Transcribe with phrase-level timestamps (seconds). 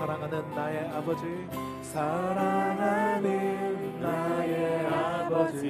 [0.00, 1.22] 사랑하는 나의 아버지.
[1.82, 3.20] 사랑하는
[4.00, 5.66] 나의 아버지.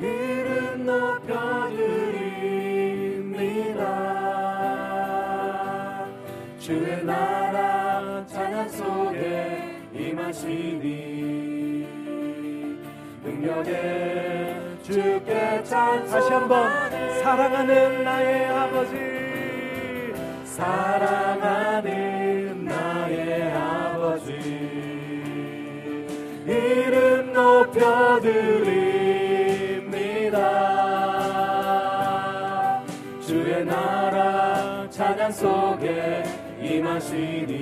[0.00, 1.36] 이름 높여드립니다.
[6.58, 10.80] 주의 나라 찬양 속에 임하시니
[13.22, 16.70] 능력에 주께 찬송 다시 한번
[17.20, 19.24] 사랑하는 나의 아버지.
[20.46, 22.13] 사랑하는
[27.54, 28.40] 높여드립니다.
[33.24, 36.24] 주의 나라 찬양 속에
[36.60, 37.54] 임하시니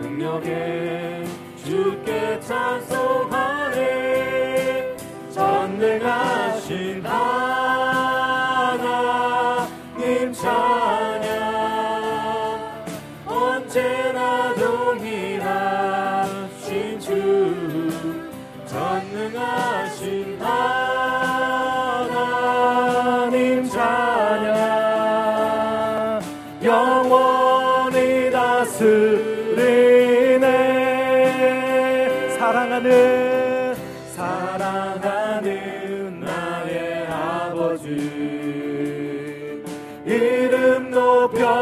[0.00, 1.26] 능력에
[1.62, 3.80] 주께 찬송하네.
[5.30, 7.49] 전능하신 하나님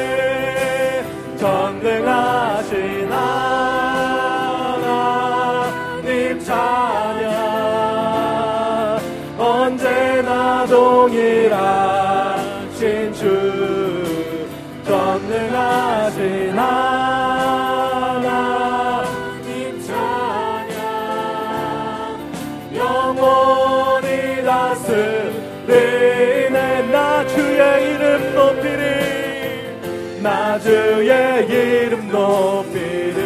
[30.64, 33.20] 주의 이름 높이리.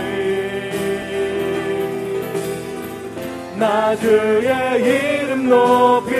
[3.56, 4.50] 나 주의
[4.82, 6.18] 이름 높이리.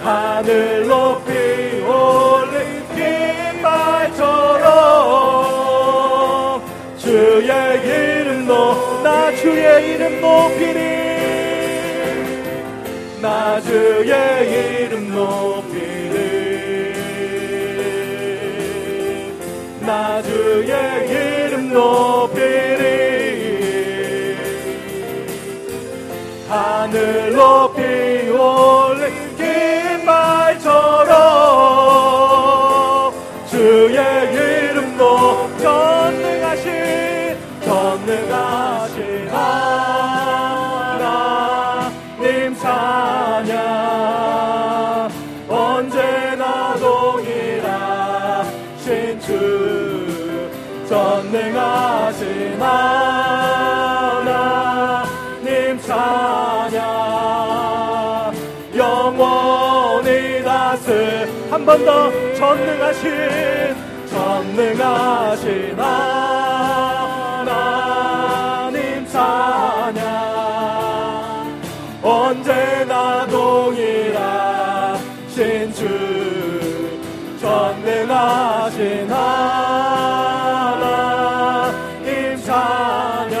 [0.00, 1.32] 하늘 높이
[1.82, 4.22] 올린 깃발처럼
[6.98, 7.50] 주의
[7.84, 10.78] 이름 높나 주의 이름 높이리.
[13.20, 15.67] 나 주의 이름 높
[19.88, 20.68] 나 주의
[21.08, 22.36] 이름 높이리.
[26.46, 27.82] 하늘 높이
[28.28, 28.87] 올
[62.38, 63.10] 전능하신
[64.08, 67.44] 전능하신 하나님
[69.08, 69.98] 찬양
[72.00, 74.22] 언제나 동일하신
[75.74, 75.82] 주
[77.40, 80.86] 전능하신 하나님
[82.44, 83.34] 찬양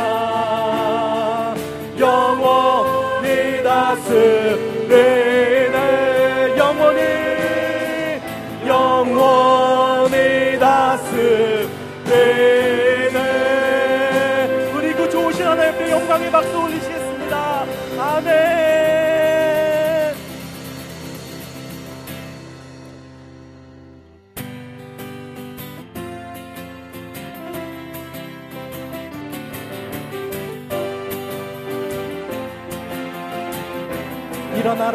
[2.00, 4.96] 영원히 다스리네.
[6.56, 7.27] 영원히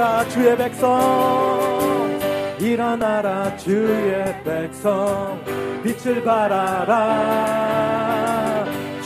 [0.04, 2.20] 일어나라 주의 백성.
[2.60, 5.42] 일어나라 주의 백성.
[5.82, 7.06] 빛을 발하라.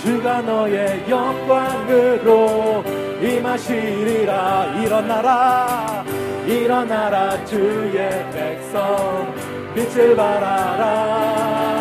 [0.01, 2.83] 주가 너의 영광으로
[3.21, 4.81] 임하시리라.
[4.81, 6.03] 일어나라
[6.47, 9.31] 일어나라 주의 백성.
[9.75, 11.75] 빛을 발하라.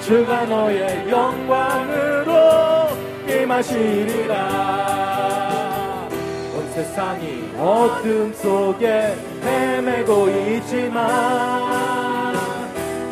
[0.00, 2.32] 주가 너의 영광으로
[3.28, 5.01] 임하시리라.
[5.01, 5.01] 온
[6.74, 9.14] 세상이 어둠 속에
[9.44, 11.02] 헤매고 있지만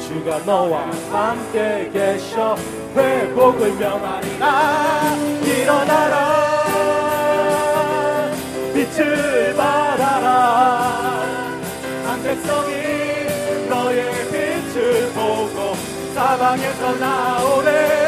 [0.00, 2.56] 주가 너와 함께 계셔
[2.96, 5.14] 회복을 명하리라.
[5.44, 6.40] 일어나라.
[8.72, 10.30] 빛을 발하라.
[12.06, 12.72] 한 백성이
[13.68, 15.74] 너의 빛을 보고
[16.14, 17.99] 사방에서 나오네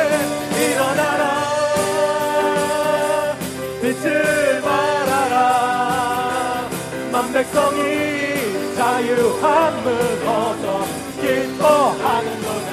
[7.43, 10.87] 백성이 자유함을 얻어
[11.21, 12.71] 기뻐하는도다.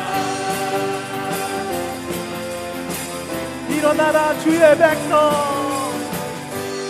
[3.70, 5.10] 일어나라 주의 백성.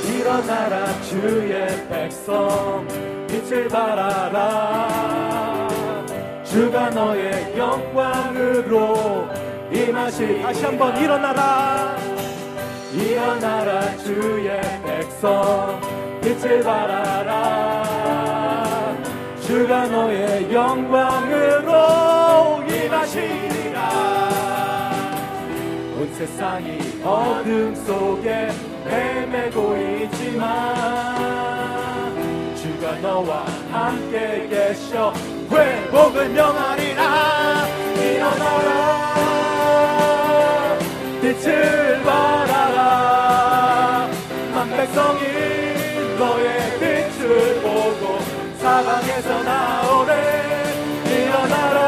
[0.10, 2.86] 일어나라 주의 백성.
[3.30, 4.90] 빛을 발하라.
[6.44, 9.26] 주가 너의 영광으로
[9.72, 11.96] 임하시 다시 한번 일어나라.
[12.94, 15.80] 일어나라 주의 백성.
[16.22, 17.69] 빛을 발하라
[19.50, 21.74] 주가 너의 영광으로
[22.70, 23.90] 임하시리라.
[25.98, 28.52] 온 세상이 어둠 속에
[28.86, 30.46] 헤매고 있지만
[32.58, 35.12] 주가 너와 함께 계셔
[35.52, 37.66] 회복을 명하리라.
[37.96, 38.70] 일어나라.
[41.24, 44.10] 빛을 발하라.
[44.54, 45.59] 한 백성이
[48.70, 50.14] 사방에서 나오네
[51.08, 51.80] 일어나라.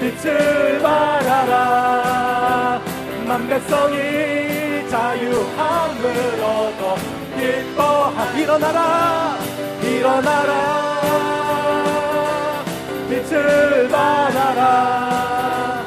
[0.00, 2.82] 빛을 발하라.
[3.28, 6.96] 만 백성이 자유함을 얻어
[7.38, 9.38] 기뻐하 일어나라
[9.80, 10.52] 일어나라.
[13.08, 15.84] 빛을 발하라.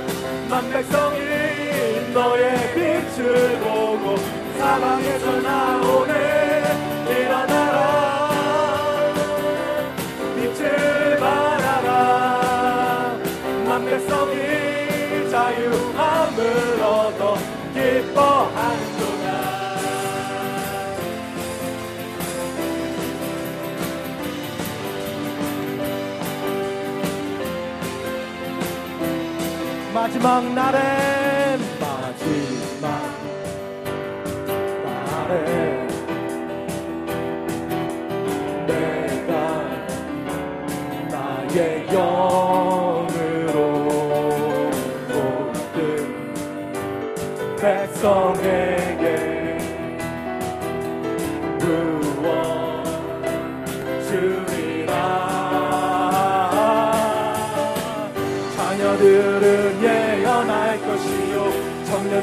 [0.50, 1.20] 만 백성이
[2.14, 4.16] 너의 빛을 보고
[4.58, 6.27] 사방에서 나오네
[30.08, 32.57] 마지막 날에 마지막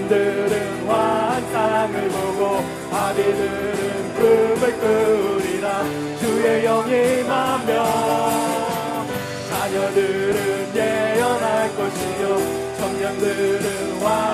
[0.05, 2.63] 청년들은 환상을 보고
[2.93, 5.85] 아비들은 꿈을 꾸리라.
[6.21, 7.71] 주의 영이 임하며
[9.49, 12.23] 자녀들은 예언할 것이요.
[12.79, 14.34] 청년들은 환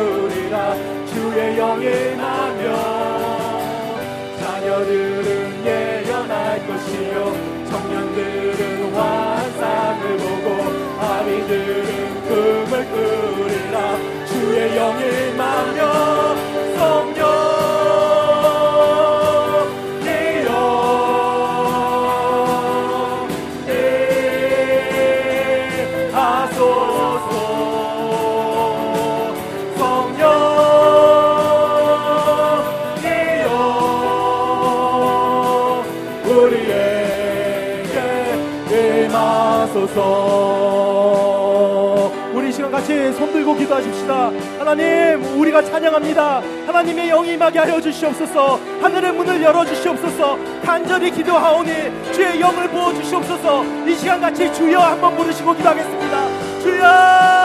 [39.91, 41.51] 임하소서.
[42.33, 44.31] 우리 이 시간 같이 손 들고 기도하십시다.
[44.59, 46.41] 하나님 우리가 찬양합니다.
[46.67, 48.59] 하나님의 영이 임하게 하여 주시옵소서.
[48.81, 50.37] 하늘의 문을 열어 주시옵소서.
[50.63, 51.69] 간절히 기도하오니
[52.13, 53.63] 주의 영을 부어 주시옵소서.
[53.87, 56.27] 이 시간 같이 주여 한번 부르시고 기도하겠습니다.
[56.61, 57.40] 주여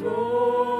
[0.00, 0.77] joy.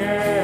[0.00, 0.37] again.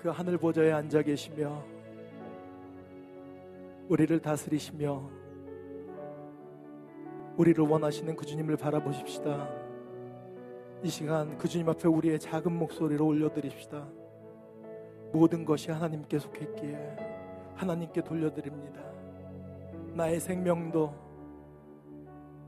[0.00, 1.62] 그 하늘 보좌에 앉아 계시며
[3.88, 5.10] 우리를 다스리시며
[7.36, 9.48] 우리를 원하시는 그 주님을 바라보십시다.
[10.82, 13.88] 이 시간 그 주님 앞에 우리의 작은 목소리로 올려드립시다.
[15.12, 16.96] 모든 것이 하나님께 속했기에
[17.56, 18.80] 하나님께 돌려드립니다.
[19.94, 20.94] 나의 생명도,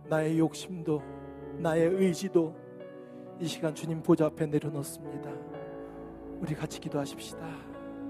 [0.09, 1.03] 나의 욕심도,
[1.59, 2.55] 나의 의지도
[3.41, 5.60] 이 시간 주님 보좌 앞에 내려놓습니다.
[6.41, 7.80] 우리 같이 기도하십시다.